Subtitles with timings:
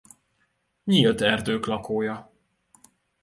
[0.83, 2.31] Nyílt erdők lakója.